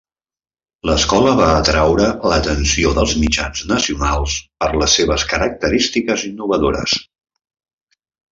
[0.89, 6.97] L'escola va atraure l'atenció dels mitjans nacionals per les seves característiques innovadores.